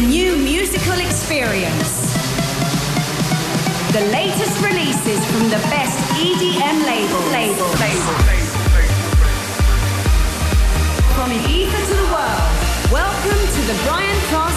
[0.00, 2.14] new musical experience.
[3.92, 7.20] The latest releases from the best EDM label.
[7.30, 7.68] Label.
[7.78, 8.14] Label.
[11.14, 12.52] From Ibiza to the world,
[12.90, 14.49] welcome to the Brian Cross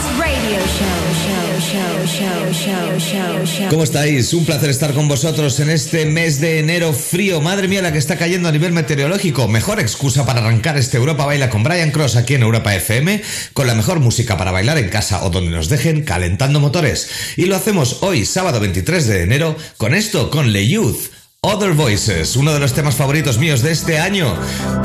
[3.70, 4.34] ¿Cómo estáis?
[4.34, 7.41] Un placer estar con vosotros en este mes de enero frío.
[7.41, 9.48] Madre mía, la que está cayendo a nivel meteorológico.
[9.48, 13.22] Mejor excusa para arrancar este Europa Baila con Brian Cross aquí en Europa FM,
[13.53, 17.09] con la mejor música para bailar en casa o donde nos dejen calentando motores.
[17.38, 21.23] Y lo hacemos hoy, sábado 23 de enero, con esto, con Le Youth.
[21.45, 24.33] Other Voices, uno de los temas favoritos míos de este año.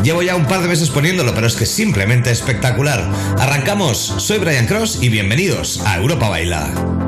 [0.02, 3.08] Llevo ya un par de meses poniéndolo, pero es que simplemente espectacular.
[3.38, 7.07] Arrancamos, soy Brian Cross y bienvenidos a Europa Baila.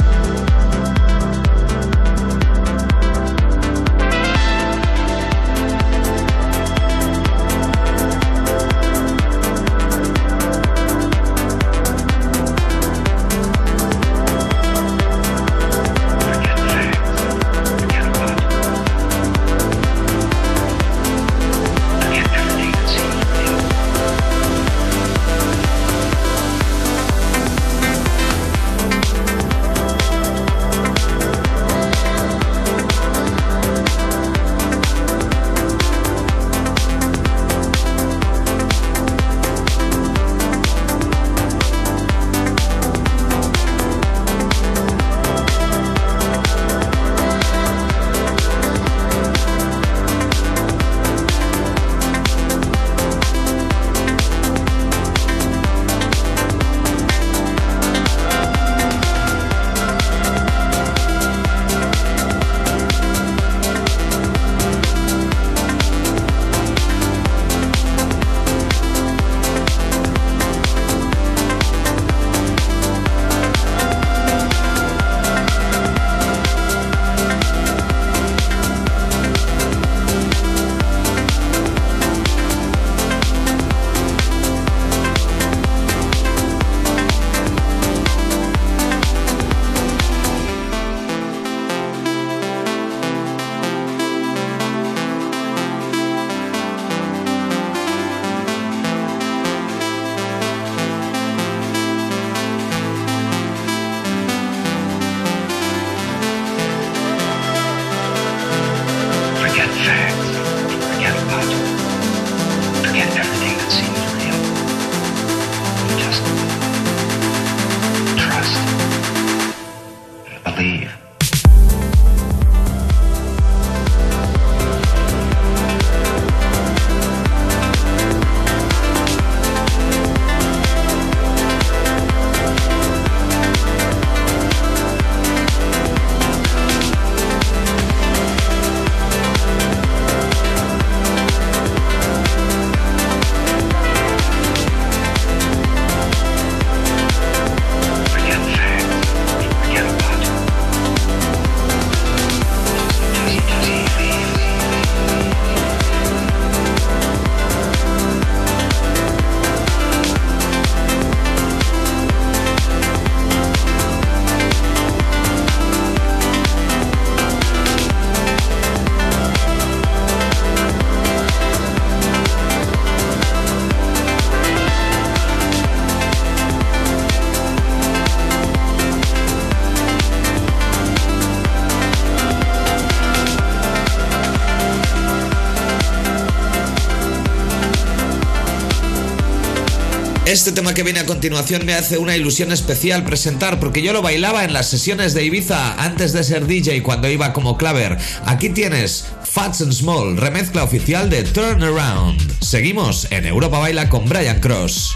[190.41, 194.01] Este tema que viene a continuación me hace una ilusión especial presentar porque yo lo
[194.01, 197.99] bailaba en las sesiones de Ibiza antes de ser DJ cuando iba como claver.
[198.25, 202.41] Aquí tienes Fats and Small, remezcla oficial de Turn Around.
[202.41, 204.95] Seguimos en Europa Baila con Brian Cross.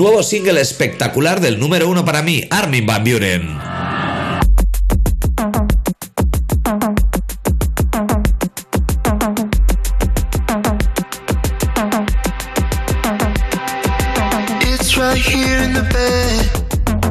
[0.00, 3.58] Nuevo single espectacular del número uno para mí, Armin Van Buren.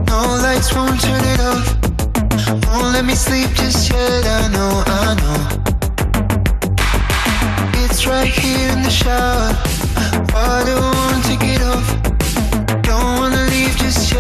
[0.08, 0.39] No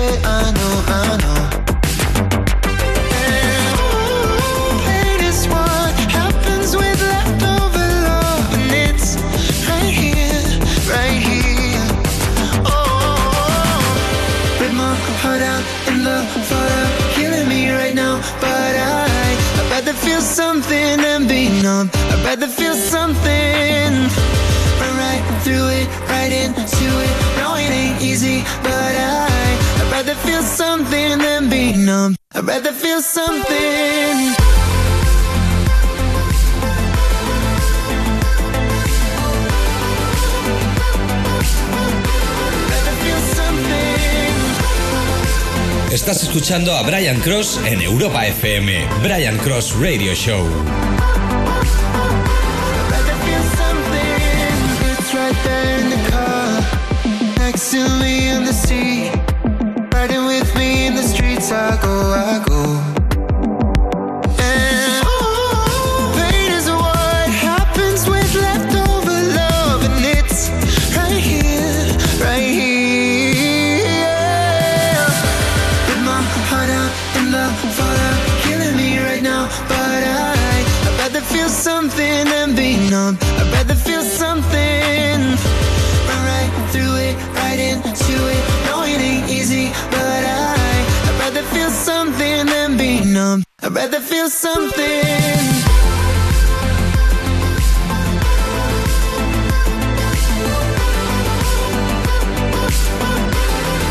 [0.09, 0.25] just.
[0.25, 1.41] I know, I know.
[3.25, 3.75] And
[4.85, 9.17] pain is what happens with leftover love, and it's
[9.67, 10.43] right here,
[10.89, 11.85] right here.
[12.65, 13.81] Oh,
[14.59, 18.21] rip my heart out in the fallout, killing me right now.
[18.41, 19.07] But I,
[19.59, 21.89] I'd rather feel something than be numb.
[21.93, 23.27] I'd rather feel something.
[24.99, 27.13] Right through it, right into it.
[27.37, 29.28] No, it ain't easy, but I,
[29.99, 32.15] rather feel something than be numb.
[32.33, 34.33] I'd rather feel something.
[45.91, 50.47] Estás escuchando a Brian Cross en Europa FM, Brian Cross Radio Show.
[57.37, 58.53] Next to me in the
[93.79, 95.39] rather feel something.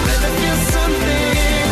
[0.09, 1.69] Rather feel something.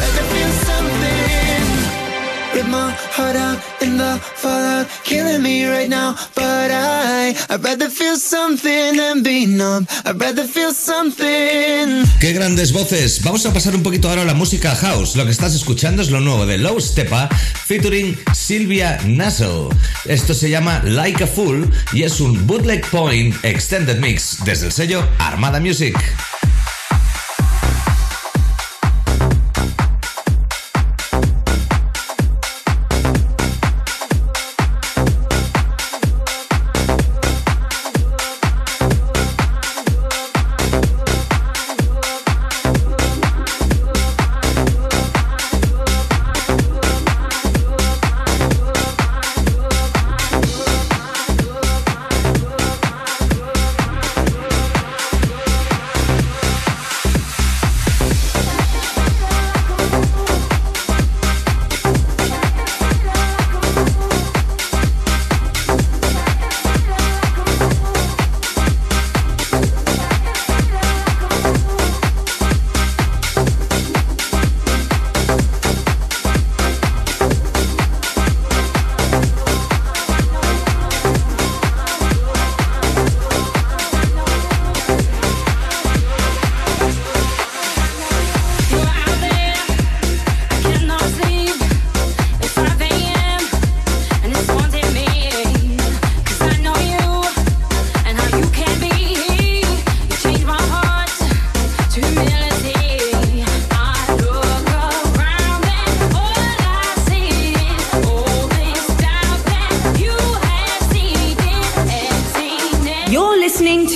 [0.00, 1.64] Rather feel something.
[2.54, 4.12] Rip my heart out in the
[4.42, 6.16] fallout, killing me right now.
[6.34, 7.90] But I, I'd rather
[8.20, 9.46] something than be.
[10.04, 12.04] I'd rather feel something.
[12.20, 13.22] ¡Qué grandes voces!
[13.22, 15.16] Vamos a pasar un poquito ahora a la música house.
[15.16, 17.28] Lo que estás escuchando es lo nuevo de Low Stepa
[17.66, 19.68] featuring Silvia Nassel.
[20.04, 24.72] Esto se llama Like a Fool y es un bootleg point extended mix desde el
[24.72, 25.96] sello Armada Music.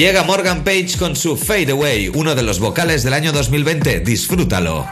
[0.00, 4.00] Llega Morgan Page con su Fade Away, uno de los vocales del año 2020.
[4.00, 4.86] Disfrútalo.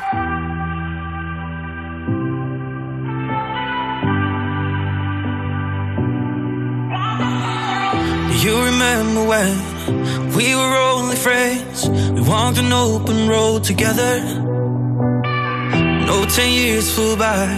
[8.42, 11.88] You remember when we were only friends?
[11.88, 14.21] We walked an open road together.
[16.05, 17.49] No, ten years flew by,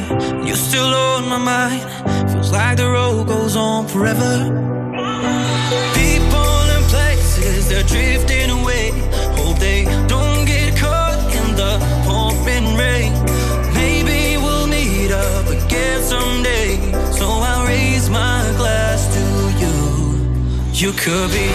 [0.47, 2.31] you're still on my mind.
[2.31, 4.61] Feels like the road goes on forever.
[7.91, 8.91] Drifting away.
[9.39, 11.73] Hope they don't get caught in the
[12.07, 13.13] pouring rain.
[13.75, 16.71] Maybe we'll meet up again someday.
[17.19, 19.25] So I'll raise my glass to
[19.63, 19.77] you.
[20.73, 21.49] You could be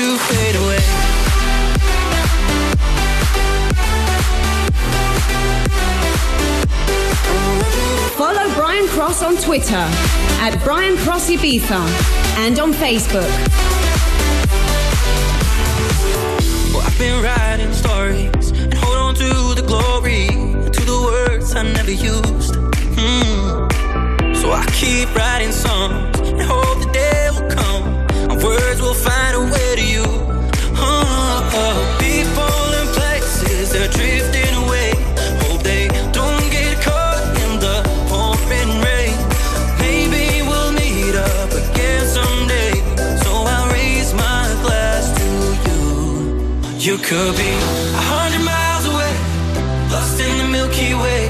[0.00, 0.78] I won't let you fade away.
[8.16, 9.86] Follow Brian Cross on Twitter
[10.44, 11.80] at Brian Cross Ibiza
[12.38, 13.28] and on Facebook.
[16.72, 21.62] Well, I've been writing stories and hold on to the glory, to the words I
[21.62, 22.56] never used.
[22.96, 24.34] Hmm.
[24.34, 27.84] So I keep writing songs and hope the day will come.
[28.30, 29.69] and words will find a way
[47.10, 49.12] could be a hundred miles away,
[49.90, 51.29] lost in the Milky Way.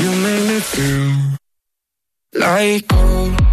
[0.00, 1.38] you make me feel
[2.34, 3.43] like gold.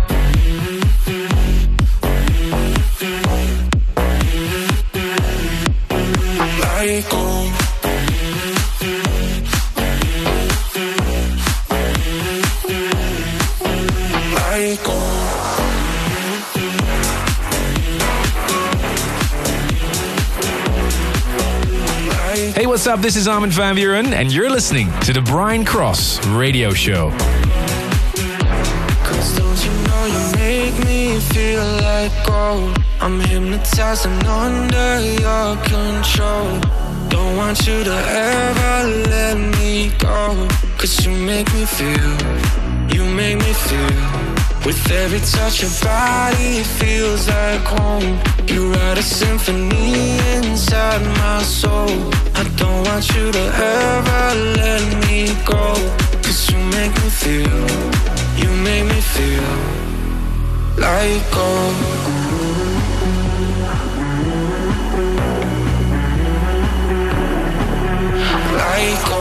[22.81, 23.01] What's up?
[23.01, 27.11] This is Armin van Buuren, and you're listening to the Brian Cross Radio Show.
[29.05, 33.21] Cause don't you know you make me feel like gold I'm
[34.25, 36.59] under your control
[37.09, 40.47] Don't want you to ever let me go
[40.79, 42.17] Cause you make me feel,
[42.95, 44.30] you make me feel
[44.65, 48.19] with every touch of body it feels like home.
[48.47, 51.89] You write a symphony inside my soul.
[52.35, 53.45] I don't want you to
[53.75, 54.23] ever
[54.61, 56.11] let me go.
[56.31, 57.67] Cause you make me feel
[58.37, 59.51] You make me feel
[60.77, 61.75] Like gold
[68.55, 69.20] Like gold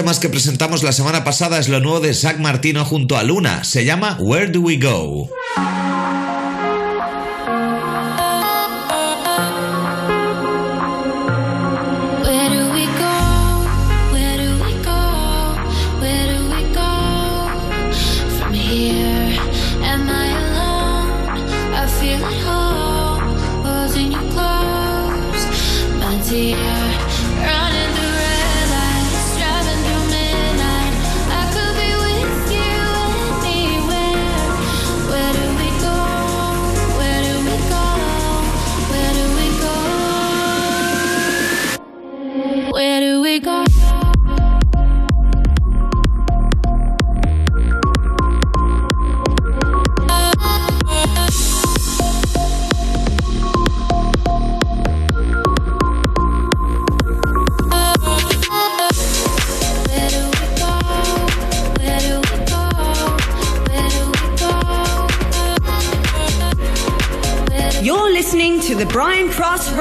[0.00, 3.64] temas que presentamos la semana pasada es lo nuevo de Zach Martino junto a Luna.
[3.64, 5.28] Se llama Where Do We Go?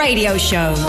[0.09, 0.88] Radio Show.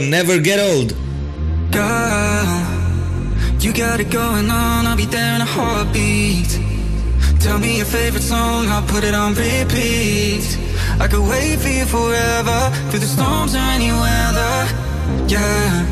[0.00, 0.94] Never Get Old.
[1.72, 2.66] Girl,
[3.60, 6.50] you got it going on, I'll be there in a heartbeat.
[7.40, 10.58] Tell me your favorite song, I'll put it on repeat.
[11.00, 14.56] I could wait for you forever, through the storms or any weather.
[15.28, 15.86] Yeah,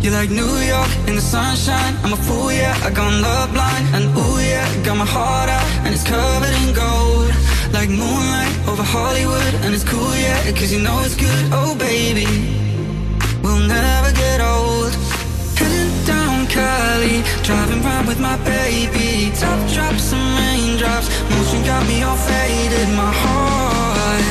[0.00, 1.94] you're like New York in the sunshine.
[2.04, 3.94] I'm a fool, yeah, I gone love blind.
[3.94, 7.30] And ooh, yeah, got my heart out, and it's covered in gold.
[7.72, 11.44] Like moonlight over Hollywood, and it's cool, yeah, cause you know it's good.
[11.52, 12.65] Oh, baby.
[13.56, 14.92] We'll never get old.
[15.56, 19.32] Heading down Cali, driving round with my baby.
[19.34, 22.88] Top drops and raindrops, motion got me all faded.
[22.90, 24.24] My heart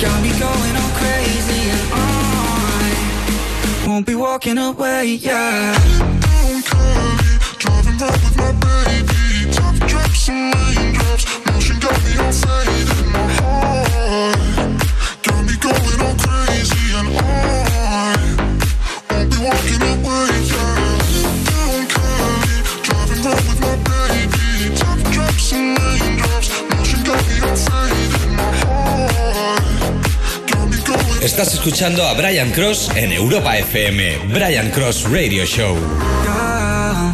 [0.00, 2.06] got me going all crazy, and I
[3.86, 5.18] won't be walking away.
[5.20, 5.76] Yeah.
[6.24, 9.52] Down Cali, driving round with my baby.
[9.52, 13.12] Top drops and raindrops, motion got me all faded.
[13.12, 13.77] My heart
[31.20, 34.28] Estás escuchando a Brian Cross en Europa FM.
[34.32, 35.74] Brian Cross Radio Show.
[35.74, 37.12] Girl,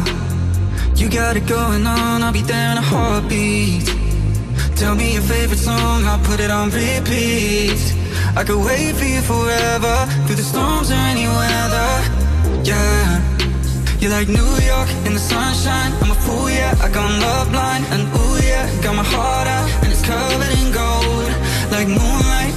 [0.95, 3.83] you got it going on, I'll be there in a heartbeat.
[4.75, 7.79] Tell me your favorite song, I'll put it on repeat.
[8.37, 11.89] I could wait for you forever, through the storms or any weather.
[12.63, 13.21] Yeah,
[13.99, 15.91] you're like New York in the sunshine.
[16.03, 17.85] I'm a fool, yeah, I gone love blind.
[17.89, 21.31] And ooh, yeah, got my heart out, and it's covered in gold.
[21.71, 22.34] Like moonlight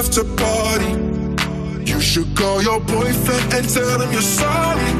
[0.00, 0.92] After party.
[1.84, 4.90] You should call your boyfriend and tell him you're sorry.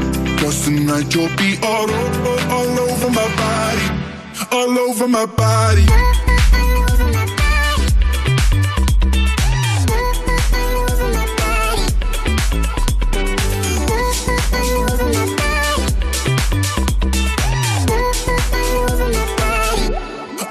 [0.40, 3.86] Cause tonight you'll be all over, all over my body.
[4.52, 5.86] All over my body.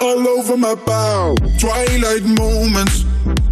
[0.02, 1.36] all over my bow.
[1.60, 3.06] Twilight moments,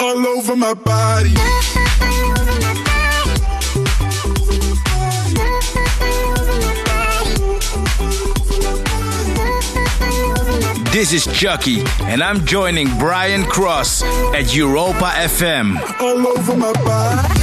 [0.00, 1.34] all over my body.
[10.90, 14.02] This is Chuckie, and I'm joining Brian Cross
[14.34, 15.76] at Europa FM.
[16.00, 17.37] All over my body.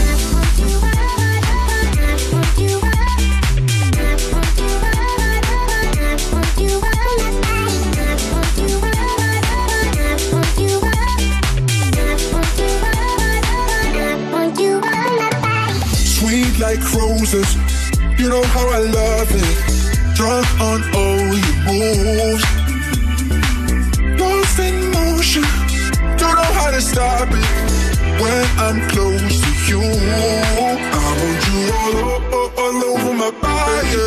[16.65, 17.49] Like roses,
[18.17, 19.56] you know how I love it.
[20.17, 22.45] Drunk on all your moves.
[24.19, 25.45] Lost in motion,
[26.19, 27.47] don't know how to stop it.
[28.21, 30.82] When I'm close to you, I want
[31.49, 34.06] you all, all, all over my body.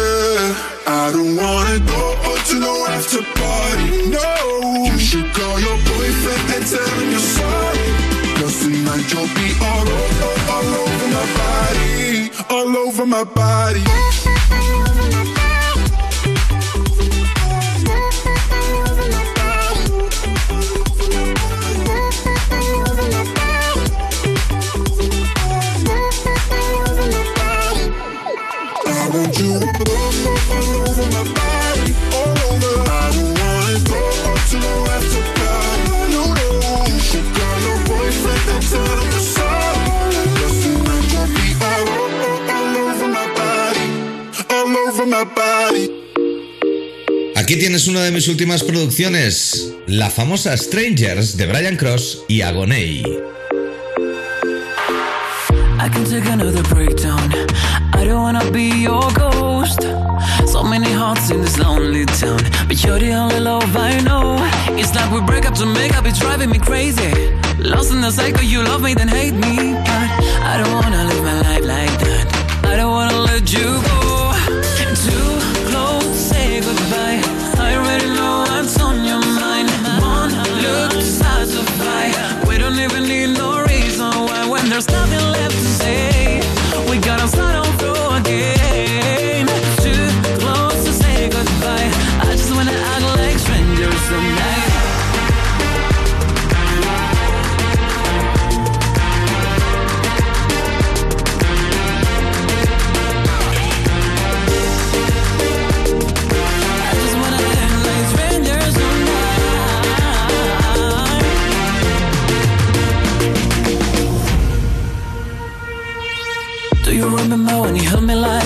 [1.03, 2.03] I don't wanna go
[2.49, 3.89] to no after party.
[4.17, 4.31] No,
[4.89, 7.58] you should call your boyfriend and tell him you're sorry.
[8.79, 14.88] Tonight you'll be all over, all over my body, all over my body.
[47.49, 53.03] Aquí tienes una de mis últimas producciones, la famosa Strangers de Brian Cross y Agoney.
[55.81, 57.19] I can take another breakdown.
[57.95, 59.81] I don't wanna be your ghost.
[60.47, 62.37] So many hearts in this lonely town,
[62.69, 64.37] but you're the only love I know.
[64.77, 67.33] It's like we break up to make up, it's driving me crazy.
[67.59, 69.73] Lost in the cycle, you love me, then hate me.
[69.73, 70.09] But
[70.45, 71.08] I don't wanna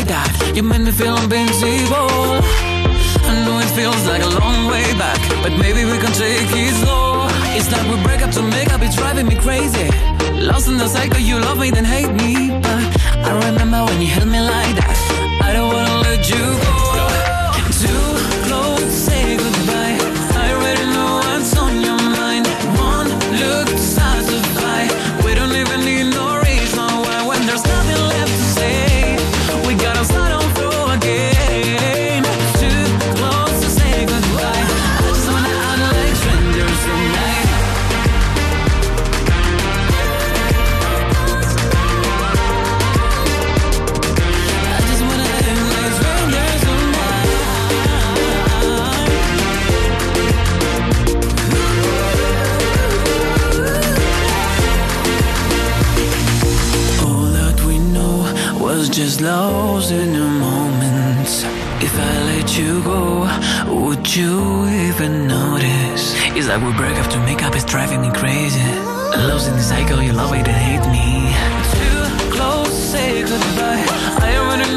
[0.02, 0.56] like that?
[0.56, 2.40] You made me feel invincible.
[3.28, 6.74] I know it feels like a long way back, but maybe we can take it
[6.82, 7.26] slow.
[7.56, 9.88] It's like we break up to make up, it's driving me crazy.
[10.34, 12.50] Lost in the cycle, you love me, then hate me.
[12.60, 12.82] But
[13.28, 14.96] I remember when you held me like that.
[15.42, 16.91] I don't wanna let you go.
[59.22, 61.44] Losing and your moments.
[61.80, 63.30] If I let you go,
[63.72, 66.14] would you even notice?
[66.35, 68.58] It's like we break up to make up, it's driving me crazy.
[69.28, 71.30] Lost in the cycle, you love it and hate me.
[71.78, 73.87] Too close, say goodbye.
[74.26, 74.71] I am running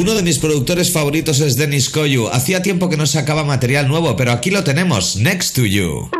[0.00, 2.28] Uno de mis productores favoritos es Dennis Koyu.
[2.28, 6.19] Hacía tiempo que no sacaba material nuevo, pero aquí lo tenemos, Next to You.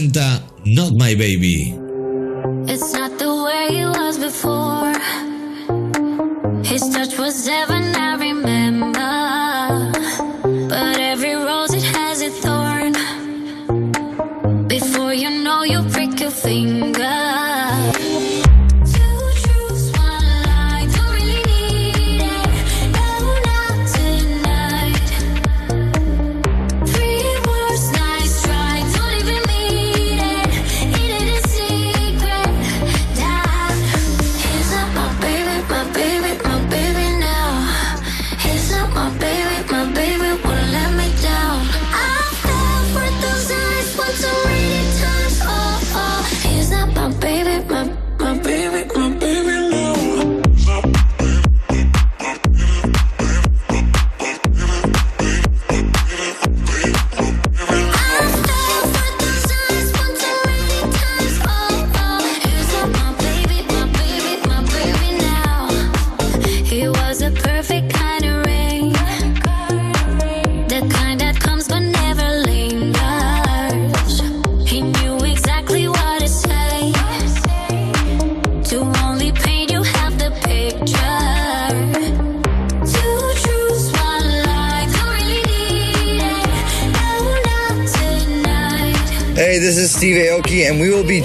[0.00, 1.79] presenta Not My Baby.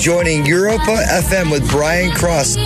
[0.05, 2.57] Joining Europa FM with Brian Cross.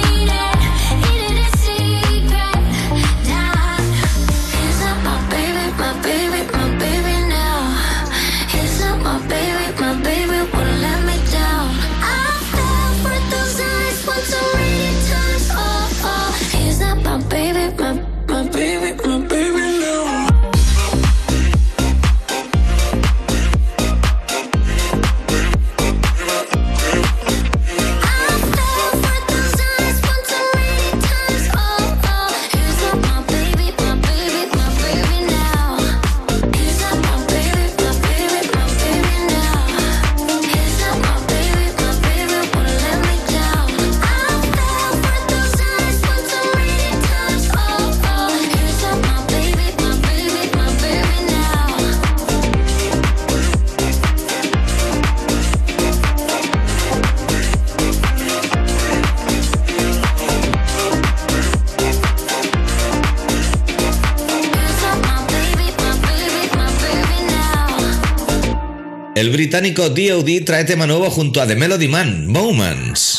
[69.19, 70.39] El británico D.O.D.
[70.45, 73.18] trae tema nuevo junto a The Melody Man, Moments.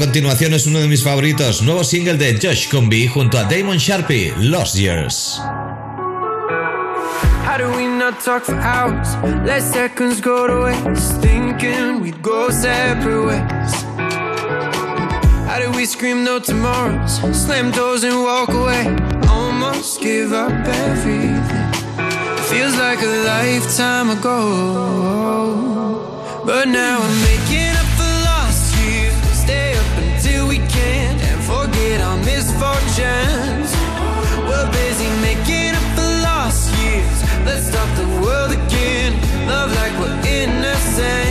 [0.00, 4.32] Continuación es uno de mis favoritos, nuevo single de Josh Combi junto a Damon Sharpie,
[4.38, 5.38] Lost Years.
[7.44, 9.14] How do we not talk for hours?
[9.44, 11.20] Let seconds go to waste.
[11.20, 13.84] Thinking we'd go separate ways.
[15.46, 17.20] How do we scream no tomorrows?
[17.32, 18.86] Slam doors and walk away.
[19.28, 21.42] Almost give up everything.
[22.48, 24.40] Feels like a lifetime ago.
[26.46, 27.69] But now I'm making
[33.00, 33.72] emotions
[34.48, 37.18] We're busy making up for lost years.
[37.46, 39.12] Let's start the world again.
[39.48, 41.29] Love like we're innocent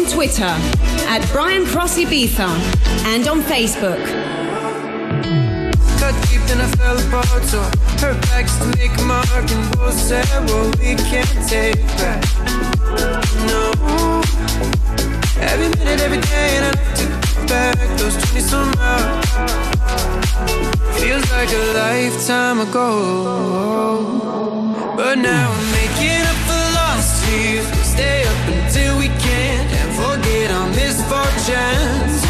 [0.00, 0.54] on Twitter
[1.08, 2.48] at Brian Cross Ibiza
[3.06, 3.98] and on Facebook.
[6.28, 7.60] Deep and I fell apart, so
[8.02, 12.24] her back's to make a mark, and we'll say what we can't take back.
[13.46, 13.72] No,
[15.38, 16.72] every minute, every day, and I
[17.46, 19.26] back those 20 some hours.
[20.98, 22.88] Feels like a lifetime ago,
[24.96, 27.66] but now I'm making up for lost years.
[27.86, 28.59] Stay up
[30.48, 32.29] our misfortunes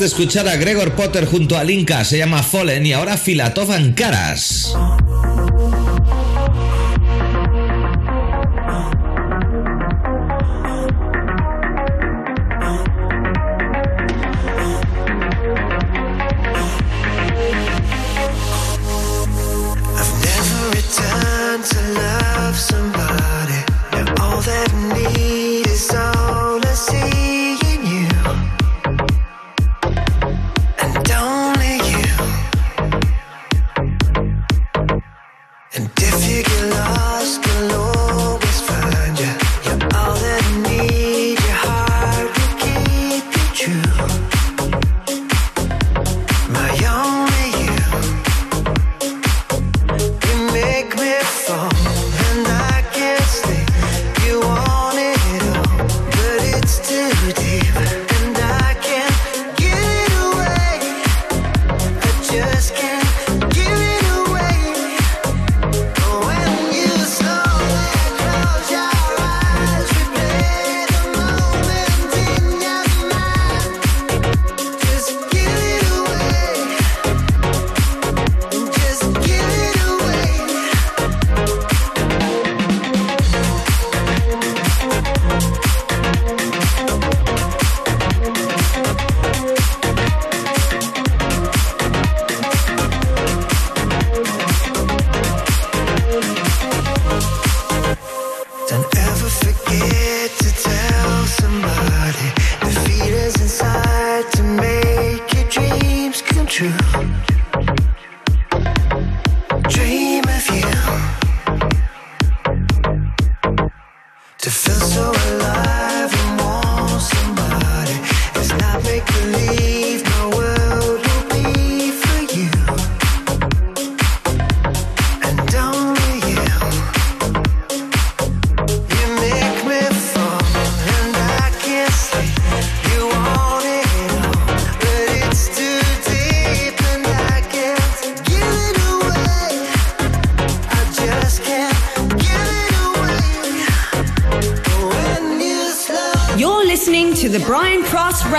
[0.00, 4.74] de escuchar a Gregor Potter junto a Linka se llama Fallen y ahora Filatov Caras.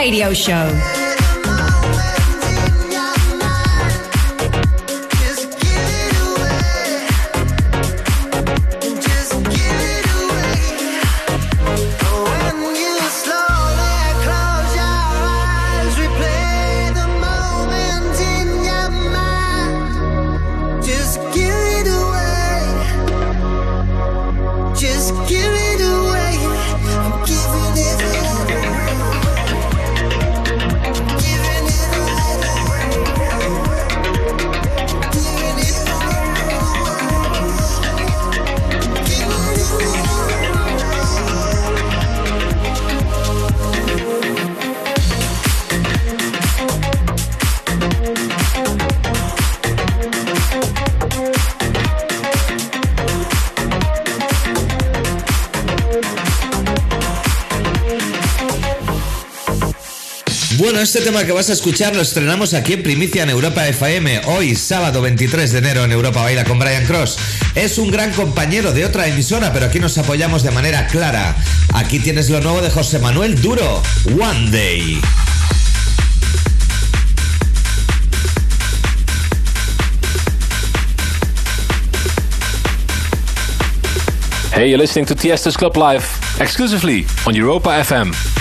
[0.02, 0.91] radio show.
[60.82, 64.56] Este tema que vas a escuchar lo estrenamos aquí en Primicia en Europa FM, hoy
[64.56, 67.20] sábado 23 de enero en Europa Baila con Brian Cross.
[67.54, 71.36] Es un gran compañero de otra emisora, pero aquí nos apoyamos de manera clara.
[71.76, 73.84] Aquí tienes lo nuevo de José Manuel Duro,
[74.20, 75.00] One Day.
[84.52, 86.06] Hey, you're listening to Tiesto's Club Live,
[86.40, 88.41] exclusively on Europa FM.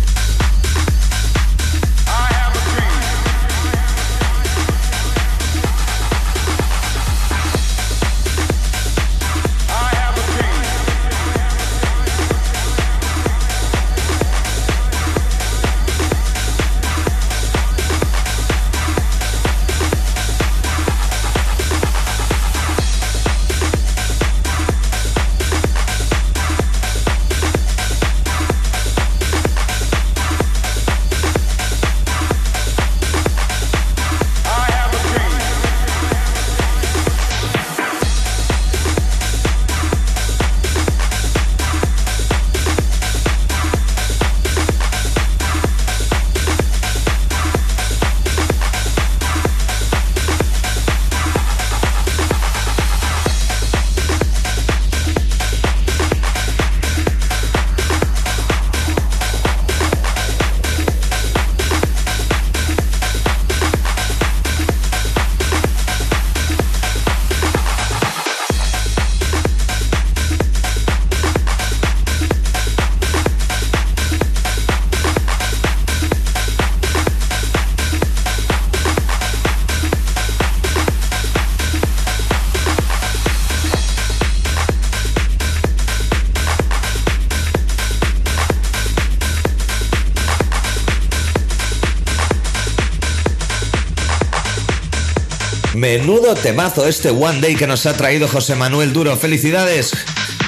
[95.81, 99.17] Menudo temazo este One Day que nos ha traído José Manuel Duro.
[99.17, 99.91] Felicidades.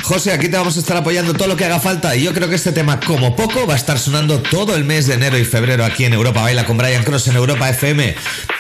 [0.03, 2.49] José, aquí te vamos a estar apoyando todo lo que haga falta y yo creo
[2.49, 5.43] que este tema como poco va a estar sonando todo el mes de enero y
[5.43, 8.13] febrero aquí en Europa Baila con Brian Cross en Europa FM.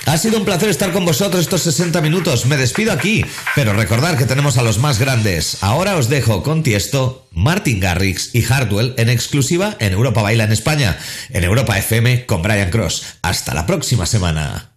[0.07, 2.47] Ha sido un placer estar con vosotros estos 60 minutos.
[2.47, 5.59] Me despido aquí, pero recordar que tenemos a los más grandes.
[5.61, 10.51] Ahora os dejo con Tiesto, Martin Garrix y Hardwell en exclusiva en Europa Baila en
[10.51, 10.97] España,
[11.29, 13.17] en Europa FM con Brian Cross.
[13.21, 14.72] Hasta la próxima semana.